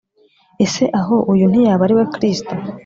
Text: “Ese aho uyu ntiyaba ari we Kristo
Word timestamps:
“Ese 0.65 0.83
aho 0.99 1.15
uyu 1.31 1.45
ntiyaba 1.51 1.83
ari 1.85 1.93
we 1.97 2.05
Kristo 2.13 2.53